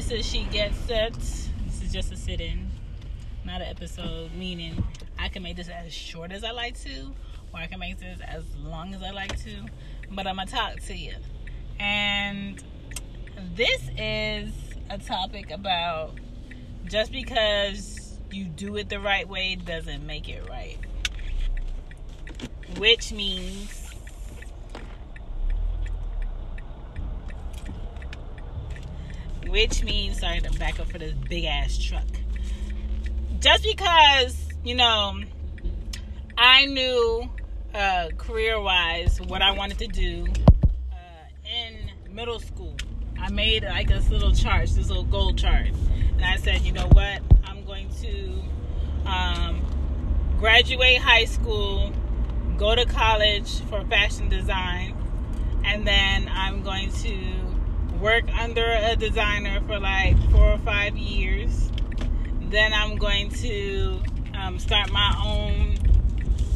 [0.00, 1.12] This is She Gets Set.
[1.12, 2.70] This is just a sit in,
[3.44, 4.82] not an episode, meaning
[5.18, 7.14] I can make this as short as I like to,
[7.52, 9.66] or I can make this as long as I like to,
[10.10, 11.12] but I'm going to talk to you.
[11.78, 12.64] And
[13.54, 14.54] this is
[14.88, 16.14] a topic about
[16.86, 20.78] just because you do it the right way doesn't make it right.
[22.78, 23.79] Which means
[29.50, 32.06] which means sorry to back up for this big ass truck.
[33.40, 35.20] Just because, you know,
[36.38, 37.28] I knew
[37.74, 40.26] uh, career wise what I wanted to do
[40.92, 40.96] uh,
[41.44, 42.76] in middle school.
[43.20, 45.68] I made like this little chart, this little goal chart.
[45.68, 47.20] And I said, you know what?
[47.44, 48.42] I'm going to
[49.06, 49.62] um,
[50.38, 51.92] graduate high school,
[52.56, 54.96] go to college for fashion design,
[55.64, 57.49] and then I'm going to
[58.00, 61.70] work under a designer for like four or five years.
[62.48, 64.00] Then I'm going to
[64.34, 65.78] um, start my own,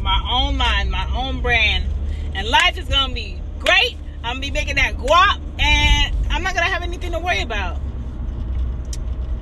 [0.00, 1.86] my own line, my own brand,
[2.34, 3.96] and life is gonna be great.
[4.24, 7.76] I'm gonna be making that guap, and I'm not gonna have anything to worry about.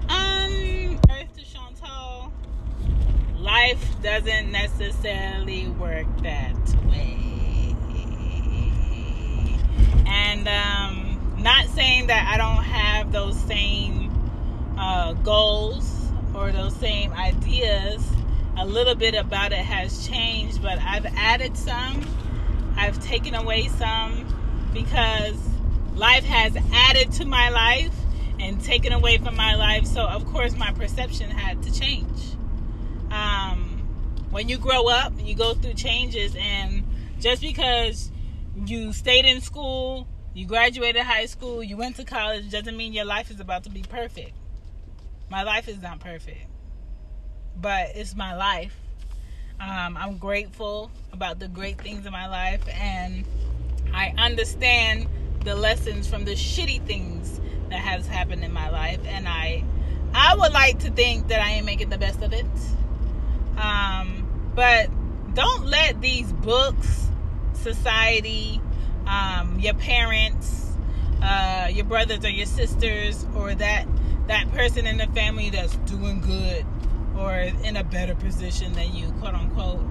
[0.08, 1.44] Um, Earth to
[3.40, 6.56] life doesn't necessarily work that
[6.90, 7.74] way,
[10.06, 11.06] and um
[12.06, 14.10] that I don't have those same
[14.78, 18.04] uh, goals or those same ideas.
[18.56, 22.04] A little bit about it has changed, but I've added some,
[22.76, 24.26] I've taken away some
[24.72, 25.36] because
[25.94, 27.94] life has added to my life
[28.38, 29.86] and taken away from my life.
[29.86, 32.34] So, of course, my perception had to change.
[33.10, 36.84] Um, when you grow up, you go through changes, and
[37.20, 38.10] just because
[38.66, 43.06] you stayed in school you graduated high school, you went to college, doesn't mean your
[43.06, 44.32] life is about to be perfect.
[45.30, 46.46] My life is not perfect,
[47.58, 48.76] but it's my life.
[49.58, 53.24] Um, I'm grateful about the great things in my life, and
[53.94, 55.08] I understand
[55.42, 59.64] the lessons from the shitty things that has happened in my life, and I,
[60.12, 62.44] I would like to think that I am making the best of it.
[63.56, 64.90] Um, but
[65.32, 67.08] don't let these books,
[67.54, 68.60] society,
[69.06, 70.72] um, your parents,
[71.22, 73.86] uh, your brothers or your sisters, or that
[74.26, 76.64] that person in the family that's doing good
[77.16, 79.84] or in a better position than you, quote unquote.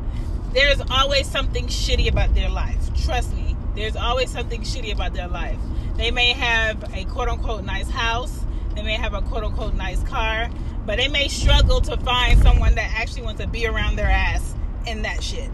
[0.54, 2.78] There's always something shitty about their life.
[3.04, 5.58] Trust me, there's always something shitty about their life.
[5.98, 8.42] They may have a quote unquote nice house,
[8.76, 10.50] they may have a quote unquote nice car,
[10.86, 14.54] but they may struggle to find someone that actually wants to be around their ass
[14.86, 15.50] in that shit.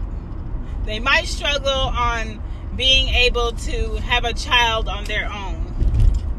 [0.84, 2.42] They might struggle on
[2.76, 5.58] being able to have a child on their own.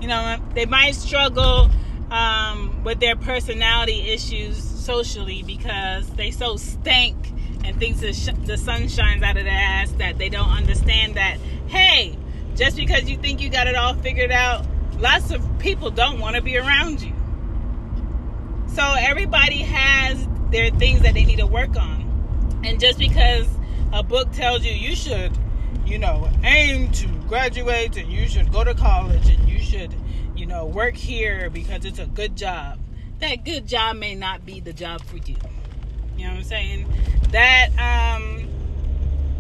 [0.01, 1.69] You know, they might struggle
[2.11, 7.15] um, with their personality issues socially because they so stank
[7.63, 11.15] and thinks the, sh- the sun shines out of their ass that they don't understand
[11.15, 12.17] that, hey,
[12.55, 14.65] just because you think you got it all figured out,
[14.99, 17.13] lots of people don't want to be around you.
[18.67, 22.61] So everybody has their things that they need to work on.
[22.63, 23.47] And just because
[23.91, 25.31] a book tells you you should
[25.93, 29.93] you know, aim to graduate and you should go to college and you should,
[30.35, 32.79] you know, work here because it's a good job.
[33.19, 35.35] That good job may not be the job for you.
[36.17, 36.87] You know what I'm saying?
[37.29, 38.47] That um,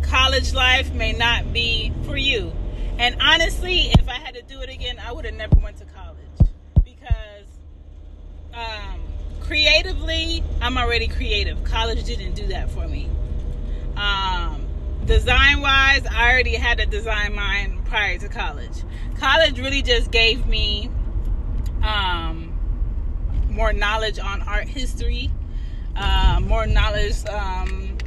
[0.03, 2.53] college life may not be for you.
[2.99, 5.85] And honestly, if I had to do it again, I would have never went to
[5.85, 6.51] college
[6.85, 7.47] because
[8.53, 9.01] um,
[9.39, 11.63] creatively, I'm already creative.
[11.63, 13.09] College didn't do that for me.
[13.97, 14.62] Um,
[15.05, 18.83] design wise, I already had a design mind prior to college.
[19.15, 20.89] College really just gave me
[21.83, 22.53] um,
[23.49, 25.29] more knowledge on art history,
[25.95, 27.97] uh, more knowledge, um,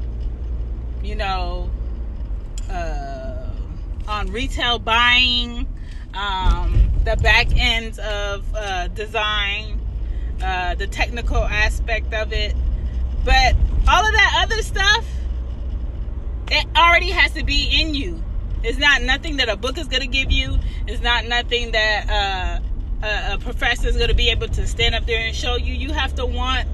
[1.02, 1.70] you know,
[2.70, 3.50] uh,
[4.08, 5.66] on retail buying,
[6.14, 9.81] um, the back end of uh, design,
[10.43, 12.54] uh, the technical aspect of it.
[13.25, 13.54] But
[13.88, 15.04] all of that other stuff,
[16.48, 18.22] it already has to be in you.
[18.62, 20.58] It's not nothing that a book is going to give you.
[20.87, 22.60] It's not nothing that
[23.02, 25.75] uh, a, professor is going to be able to stand up there and show you.
[25.75, 26.69] You have to want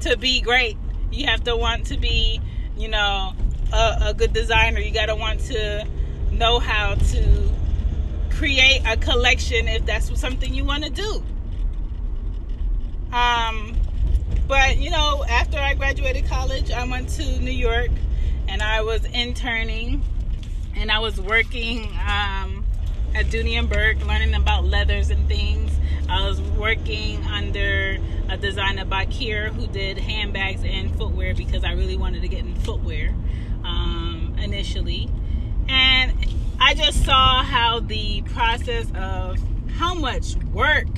[0.00, 0.76] to be great.
[1.10, 2.40] You have to want to be,
[2.76, 3.34] you know,
[3.72, 4.80] a, a good designer.
[4.80, 5.86] You got to want to
[6.32, 7.52] know how to
[8.30, 11.22] create a collection if that's something you want to do.
[13.12, 13.76] Um,
[14.46, 17.90] but you know, after I graduated college, I went to New York
[18.48, 20.02] and I was interning
[20.74, 22.64] and I was working um,
[23.14, 25.72] at Dooney and Bourke, learning about leathers and things.
[26.08, 27.98] I was working under
[28.28, 32.54] a designer Bakir who did handbags and footwear because I really wanted to get in
[32.56, 33.14] footwear
[33.64, 35.10] um, initially.
[35.68, 36.12] And
[36.60, 39.38] I just saw how the process of
[39.76, 40.88] how much work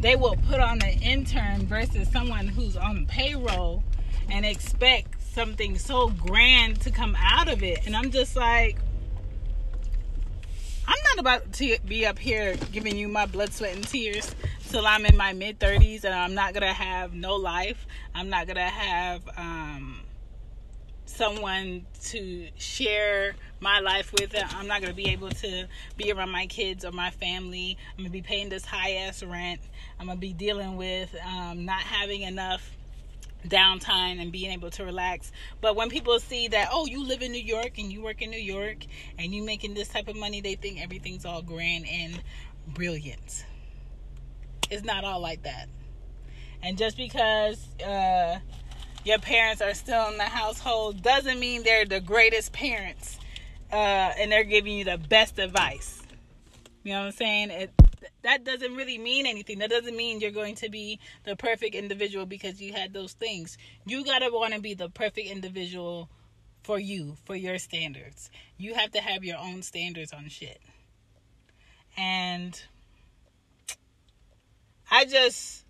[0.00, 3.82] they will put on an intern versus someone who's on payroll
[4.30, 7.86] and expect something so grand to come out of it.
[7.86, 8.76] And I'm just like,
[10.84, 14.34] I'm not about to be up here giving you my blood, sweat, and tears
[14.68, 17.86] till I'm in my mid 30s and I'm not gonna have no life.
[18.16, 20.00] I'm not gonna have um,
[21.04, 24.34] someone to share my life with.
[24.56, 27.78] I'm not gonna be able to be around my kids or my family.
[27.92, 29.60] I'm gonna be paying this high ass rent.
[30.00, 32.72] I'm gonna be dealing with um, not having enough
[33.46, 35.32] downtime and being able to relax.
[35.60, 38.30] But when people see that, oh, you live in New York and you work in
[38.30, 38.78] New York
[39.18, 42.20] and you're making this type of money, they think everything's all grand and
[42.66, 43.44] brilliant.
[44.70, 45.68] It's not all like that.
[46.62, 48.38] And just because uh,
[49.04, 53.18] your parents are still in the household doesn't mean they're the greatest parents
[53.72, 56.02] uh, and they're giving you the best advice.
[56.82, 57.68] You know what I'm saying?
[58.22, 59.58] That doesn't really mean anything.
[59.58, 63.58] That doesn't mean you're going to be the perfect individual because you had those things.
[63.86, 66.08] You got to want to be the perfect individual
[66.62, 68.30] for you, for your standards.
[68.56, 70.60] You have to have your own standards on shit.
[71.96, 72.60] And
[74.90, 75.64] I just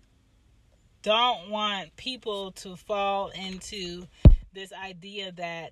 [1.01, 4.07] don't want people to fall into
[4.53, 5.71] this idea that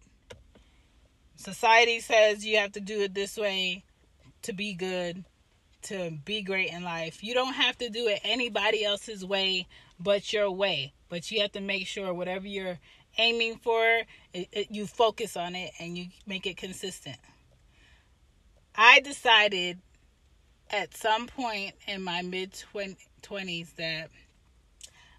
[1.35, 3.83] society says you have to do it this way
[4.43, 5.23] to be good
[5.83, 7.23] to be great in life.
[7.23, 9.67] You don't have to do it anybody else's way
[9.99, 10.93] but your way.
[11.09, 12.79] But you have to make sure whatever you're
[13.17, 13.83] aiming for,
[14.33, 17.17] it, it, you focus on it and you make it consistent.
[18.75, 19.79] I decided
[20.69, 22.63] at some point in my mid
[23.23, 24.09] 20s that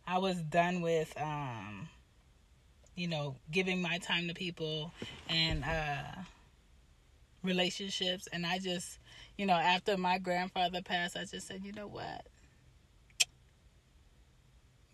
[0.07, 1.89] I was done with um
[2.95, 4.93] you know, giving my time to people
[5.29, 6.23] and uh
[7.43, 8.99] relationships and I just
[9.39, 12.27] you know, after my grandfather passed, I just said, you know what?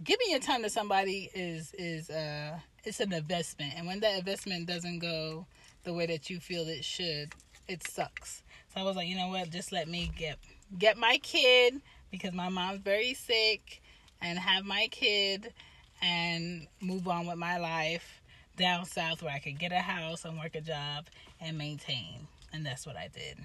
[0.04, 4.68] Giving your time to somebody is is uh it's an investment, and when that investment
[4.68, 5.46] doesn't go
[5.84, 7.32] the way that you feel it should,
[7.68, 8.42] it sucks.
[8.72, 9.48] So I was like, you know what?
[9.48, 10.38] Just let me get
[10.78, 11.80] get my kid
[12.10, 13.80] because my mom's very sick,
[14.20, 15.54] and have my kid,
[16.02, 18.20] and move on with my life
[18.58, 21.06] down south where I could get a house and work a job
[21.40, 22.28] and maintain.
[22.52, 23.38] And that's what I did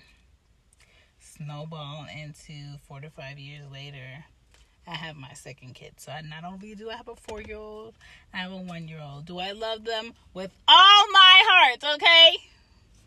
[1.43, 4.25] snowball into four to five years later,
[4.87, 5.93] I have my second kid.
[5.97, 7.93] So I not only do I have a four year old,
[8.33, 9.25] I have a one year old.
[9.25, 12.37] Do I love them with all my heart, okay?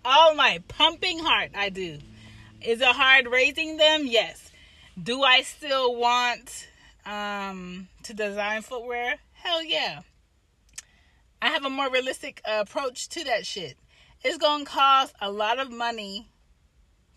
[0.04, 1.98] All my pumping heart, I do.
[2.60, 4.02] Is it hard raising them?
[4.04, 4.50] Yes.
[5.00, 6.68] Do I still want
[7.04, 9.16] um, to design footwear?
[9.34, 10.00] Hell yeah.
[11.40, 13.76] I have a more realistic approach to that shit.
[14.24, 16.28] It's gonna cost a lot of money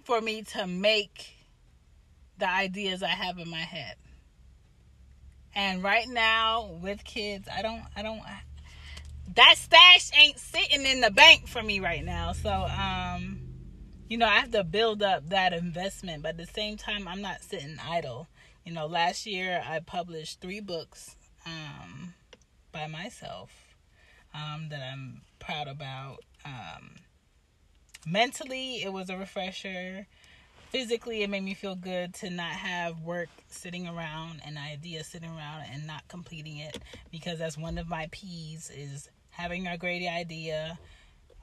[0.06, 1.36] for me to make
[2.38, 3.96] the ideas I have in my head.
[5.56, 8.22] And right now with kids, I don't I don't
[9.36, 12.34] that stash ain't sitting in the bank for me right now.
[12.34, 13.40] So um
[14.08, 17.22] you know, I have to build up that investment, but at the same time I'm
[17.22, 18.28] not sitting idle.
[18.64, 22.14] You know, last year I published 3 books um
[22.72, 23.50] by myself
[24.34, 26.20] um that I'm proud about.
[26.44, 26.96] Um
[28.06, 30.06] mentally it was a refresher.
[30.70, 35.30] Physically it made me feel good to not have work sitting around and ideas sitting
[35.30, 36.78] around and not completing it
[37.12, 40.78] because that's one of my p's is having a great idea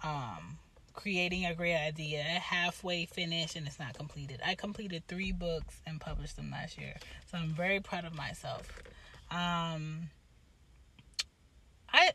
[0.02, 0.59] um,
[0.92, 4.40] creating a great idea halfway finished and it's not completed.
[4.45, 6.95] I completed three books and published them last year.
[7.31, 8.69] So i'm very proud of myself.
[9.31, 10.11] Um,
[11.92, 12.11] i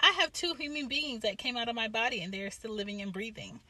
[0.00, 3.02] i have two human beings that came out of my body and they're still living
[3.02, 3.60] and breathing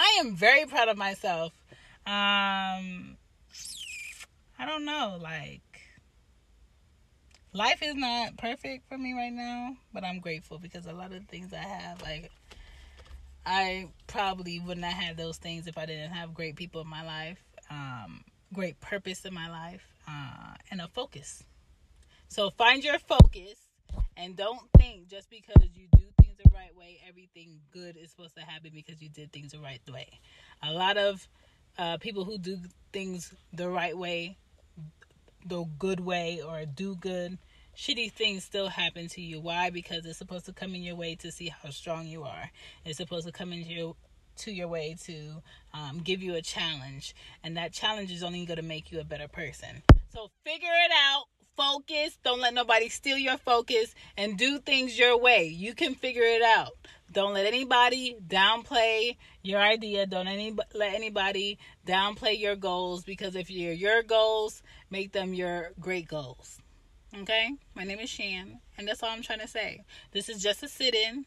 [0.00, 1.52] I am very proud of myself.
[2.06, 3.16] Um,
[4.58, 5.62] I don't know, like
[7.52, 11.24] life is not perfect for me right now, but I'm grateful because a lot of
[11.26, 12.30] things I have, like
[13.44, 17.04] I probably would not have those things if I didn't have great people in my
[17.04, 17.38] life,
[17.70, 21.44] um, great purpose in my life, uh, and a focus.
[22.28, 23.56] So find your focus
[24.16, 26.04] and don't think just because you do
[26.38, 29.80] the right way, everything good is supposed to happen because you did things the right
[29.92, 30.20] way.
[30.62, 31.26] A lot of
[31.78, 32.58] uh, people who do
[32.92, 34.36] things the right way,
[35.46, 37.38] the good way, or do good,
[37.76, 39.40] shitty things still happen to you.
[39.40, 39.70] Why?
[39.70, 42.50] Because it's supposed to come in your way to see how strong you are.
[42.84, 43.96] It's supposed to come into your
[44.38, 45.42] to your way to
[45.74, 49.04] um, give you a challenge, and that challenge is only going to make you a
[49.04, 49.82] better person.
[50.14, 51.24] So figure it out.
[51.58, 52.16] Focus.
[52.22, 55.46] Don't let nobody steal your focus and do things your way.
[55.46, 56.70] You can figure it out.
[57.10, 60.06] Don't let anybody downplay your idea.
[60.06, 65.72] Don't any, let anybody downplay your goals because if you're your goals, make them your
[65.80, 66.60] great goals.
[67.22, 67.50] Okay?
[67.74, 69.82] My name is Shan, and that's all I'm trying to say.
[70.12, 71.26] This is just a sit in.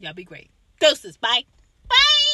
[0.00, 0.50] Y'all be great.
[0.80, 1.16] Doses.
[1.16, 1.44] Bye.
[1.88, 2.31] Bye.